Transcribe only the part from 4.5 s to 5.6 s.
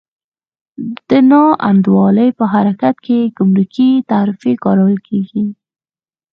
کارول کېږي.